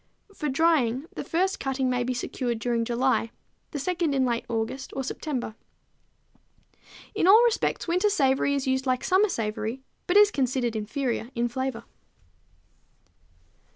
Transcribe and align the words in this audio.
For 0.33 0.49
drying, 0.49 1.05
the 1.15 1.23
first 1.23 1.59
cutting 1.59 1.87
may 1.87 2.03
be 2.03 2.15
secured 2.15 2.57
during 2.57 2.85
July, 2.85 3.29
the 3.69 3.77
second 3.77 4.15
in 4.15 4.25
late 4.25 4.45
August 4.49 4.91
or 4.95 5.03
September. 5.03 5.53
In 7.13 7.27
all 7.27 7.43
respects 7.43 7.87
winter 7.87 8.09
savory 8.09 8.55
is 8.55 8.65
used 8.65 8.87
like 8.87 9.03
summer 9.03 9.29
savory, 9.29 9.83
but 10.07 10.17
is 10.17 10.31
considered 10.31 10.75
inferior 10.75 11.29
in 11.35 11.47
flavor. 11.47 11.83